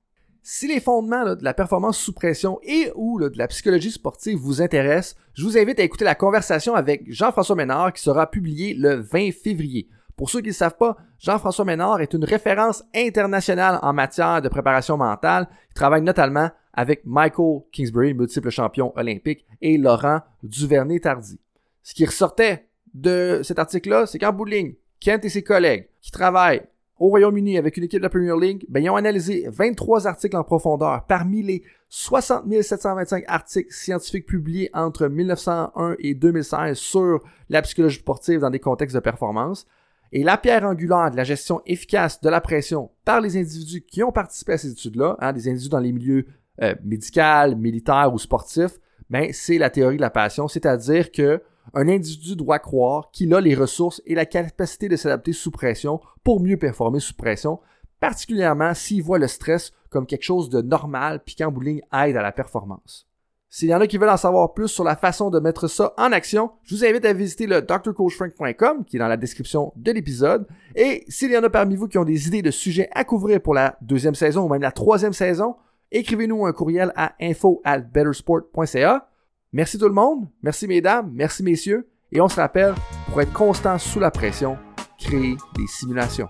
Si 0.44 0.66
les 0.66 0.80
fondements 0.80 1.36
de 1.36 1.44
la 1.44 1.54
performance 1.54 1.98
sous 1.98 2.12
pression 2.12 2.58
et 2.64 2.90
ou 2.96 3.20
de 3.20 3.38
la 3.38 3.46
psychologie 3.46 3.92
sportive 3.92 4.38
vous 4.38 4.60
intéressent, 4.60 5.14
je 5.34 5.44
vous 5.44 5.56
invite 5.56 5.78
à 5.78 5.84
écouter 5.84 6.04
la 6.04 6.16
conversation 6.16 6.74
avec 6.74 7.04
Jean-François 7.06 7.54
Ménard 7.54 7.92
qui 7.92 8.02
sera 8.02 8.28
publiée 8.28 8.74
le 8.74 8.96
20 8.96 9.30
février. 9.30 9.88
Pour 10.16 10.30
ceux 10.30 10.40
qui 10.40 10.48
ne 10.48 10.52
savent 10.52 10.76
pas, 10.76 10.96
Jean-François 11.20 11.64
Ménard 11.64 12.00
est 12.00 12.12
une 12.12 12.24
référence 12.24 12.82
internationale 12.92 13.78
en 13.82 13.92
matière 13.92 14.42
de 14.42 14.48
préparation 14.48 14.96
mentale. 14.96 15.46
Il 15.70 15.74
travaille 15.74 16.02
notamment 16.02 16.50
avec 16.72 17.02
Michael 17.04 17.60
Kingsbury, 17.70 18.12
multiple 18.12 18.50
champion 18.50 18.92
olympique, 18.96 19.46
et 19.60 19.78
Laurent 19.78 20.22
Duvernay-Tardy. 20.42 21.38
Ce 21.84 21.94
qui 21.94 22.04
ressortait 22.04 22.66
de 22.94 23.42
cet 23.44 23.60
article-là, 23.60 24.06
c'est 24.06 24.18
qu'en 24.18 24.32
bout 24.32 24.46
de 24.46 24.50
ligne, 24.50 24.74
Kent 24.98 25.24
et 25.24 25.28
ses 25.28 25.44
collègues 25.44 25.88
qui 26.00 26.10
travaillent 26.10 26.64
au 27.02 27.08
Royaume-Uni 27.08 27.58
avec 27.58 27.76
une 27.76 27.82
équipe 27.82 27.98
de 27.98 28.04
la 28.04 28.10
Premier 28.10 28.32
League, 28.40 28.64
ben, 28.68 28.80
ils 28.80 28.88
ont 28.88 28.94
analysé 28.94 29.44
23 29.48 30.06
articles 30.06 30.36
en 30.36 30.44
profondeur 30.44 31.04
parmi 31.08 31.42
les 31.42 31.64
60 31.88 32.44
725 32.62 33.24
articles 33.26 33.74
scientifiques 33.74 34.24
publiés 34.24 34.70
entre 34.72 35.08
1901 35.08 35.96
et 35.98 36.14
2016 36.14 36.78
sur 36.78 37.18
la 37.48 37.60
psychologie 37.62 37.98
sportive 37.98 38.38
dans 38.38 38.50
des 38.50 38.60
contextes 38.60 38.94
de 38.94 39.00
performance. 39.00 39.66
Et 40.12 40.22
la 40.22 40.38
pierre 40.38 40.62
angulaire 40.62 41.10
de 41.10 41.16
la 41.16 41.24
gestion 41.24 41.60
efficace 41.66 42.20
de 42.20 42.28
la 42.28 42.40
pression 42.40 42.92
par 43.04 43.20
les 43.20 43.36
individus 43.36 43.80
qui 43.80 44.04
ont 44.04 44.12
participé 44.12 44.52
à 44.52 44.58
ces 44.58 44.70
études-là, 44.70 45.16
hein, 45.18 45.32
des 45.32 45.48
individus 45.48 45.70
dans 45.70 45.80
les 45.80 45.90
milieux 45.90 46.26
euh, 46.62 46.76
médicaux, 46.84 47.56
militaires 47.56 48.14
ou 48.14 48.18
sportifs, 48.20 48.78
ben, 49.10 49.30
c'est 49.32 49.58
la 49.58 49.70
théorie 49.70 49.96
de 49.96 50.02
la 50.02 50.10
passion, 50.10 50.46
c'est-à-dire 50.46 51.10
que 51.10 51.42
un 51.74 51.88
individu 51.88 52.36
doit 52.36 52.58
croire 52.58 53.10
qu'il 53.12 53.34
a 53.34 53.40
les 53.40 53.54
ressources 53.54 54.02
et 54.06 54.14
la 54.14 54.26
capacité 54.26 54.88
de 54.88 54.96
s'adapter 54.96 55.32
sous 55.32 55.50
pression 55.50 56.00
pour 56.24 56.40
mieux 56.40 56.56
performer 56.56 57.00
sous 57.00 57.14
pression, 57.14 57.60
particulièrement 58.00 58.74
s'il 58.74 59.02
voit 59.02 59.18
le 59.18 59.28
stress 59.28 59.72
comme 59.88 60.06
quelque 60.06 60.24
chose 60.24 60.50
de 60.50 60.60
normal 60.62 61.22
puis 61.24 61.34
qu'en 61.34 61.52
bout 61.52 61.66
aide 61.66 61.84
à 61.92 62.22
la 62.22 62.32
performance. 62.32 63.06
S'il 63.54 63.68
y 63.68 63.74
en 63.74 63.82
a 63.82 63.86
qui 63.86 63.98
veulent 63.98 64.08
en 64.08 64.16
savoir 64.16 64.54
plus 64.54 64.68
sur 64.68 64.82
la 64.82 64.96
façon 64.96 65.28
de 65.28 65.38
mettre 65.38 65.68
ça 65.68 65.92
en 65.98 66.10
action, 66.10 66.52
je 66.62 66.74
vous 66.74 66.86
invite 66.86 67.04
à 67.04 67.12
visiter 67.12 67.46
le 67.46 67.60
drcoachfrank.com 67.60 68.86
qui 68.86 68.96
est 68.96 68.98
dans 68.98 69.08
la 69.08 69.18
description 69.18 69.74
de 69.76 69.92
l'épisode. 69.92 70.46
Et 70.74 71.04
s'il 71.08 71.30
y 71.30 71.36
en 71.36 71.42
a 71.42 71.50
parmi 71.50 71.76
vous 71.76 71.86
qui 71.86 71.98
ont 71.98 72.04
des 72.06 72.28
idées 72.28 72.40
de 72.40 72.50
sujets 72.50 72.88
à 72.92 73.04
couvrir 73.04 73.42
pour 73.42 73.52
la 73.52 73.76
deuxième 73.82 74.14
saison 74.14 74.46
ou 74.46 74.48
même 74.48 74.62
la 74.62 74.72
troisième 74.72 75.12
saison, 75.12 75.56
écrivez-nous 75.90 76.46
un 76.46 76.52
courriel 76.54 76.94
à 76.96 77.12
info 77.20 77.60
at 77.62 77.80
bettersport.ca. 77.80 79.11
Merci 79.54 79.76
tout 79.76 79.86
le 79.86 79.92
monde, 79.92 80.28
merci 80.42 80.66
mesdames, 80.66 81.10
merci 81.12 81.42
messieurs, 81.42 81.86
et 82.10 82.22
on 82.22 82.28
se 82.28 82.36
rappelle, 82.36 82.74
pour 83.08 83.20
être 83.20 83.34
constant 83.34 83.78
sous 83.78 84.00
la 84.00 84.10
pression, 84.10 84.56
créer 84.98 85.36
des 85.56 85.66
simulations. 85.66 86.28